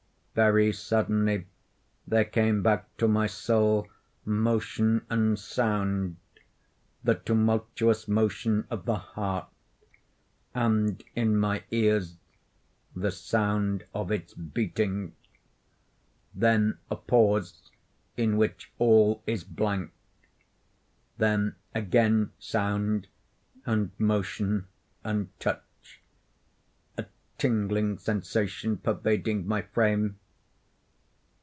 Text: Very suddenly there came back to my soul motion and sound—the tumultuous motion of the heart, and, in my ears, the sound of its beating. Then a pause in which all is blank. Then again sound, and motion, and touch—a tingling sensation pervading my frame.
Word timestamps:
Very 0.33 0.71
suddenly 0.71 1.45
there 2.07 2.23
came 2.23 2.63
back 2.63 2.95
to 2.99 3.05
my 3.09 3.27
soul 3.27 3.89
motion 4.23 5.05
and 5.09 5.37
sound—the 5.37 7.15
tumultuous 7.15 8.07
motion 8.07 8.65
of 8.69 8.85
the 8.85 8.95
heart, 8.95 9.49
and, 10.53 11.03
in 11.17 11.35
my 11.35 11.65
ears, 11.71 12.15
the 12.95 13.11
sound 13.11 13.83
of 13.93 14.09
its 14.09 14.33
beating. 14.33 15.13
Then 16.33 16.77
a 16.89 16.95
pause 16.95 17.69
in 18.15 18.37
which 18.37 18.71
all 18.79 19.21
is 19.27 19.43
blank. 19.43 19.91
Then 21.17 21.55
again 21.75 22.31
sound, 22.39 23.07
and 23.65 23.91
motion, 23.99 24.67
and 25.03 25.27
touch—a 25.41 27.05
tingling 27.37 27.97
sensation 27.97 28.77
pervading 28.77 29.45
my 29.45 29.63
frame. 29.63 30.15